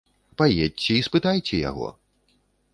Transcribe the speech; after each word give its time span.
Паедзьце 0.41 0.97
і 1.01 1.05
спытайце 1.09 1.55
яго! 1.69 1.93